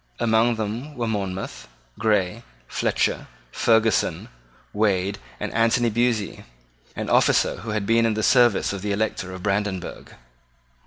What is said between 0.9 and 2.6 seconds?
were Monmouth, Grey,